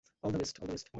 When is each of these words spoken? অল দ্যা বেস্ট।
অল 0.23 0.31
দ্যা 0.31 0.39
বেস্ট। 0.39 0.87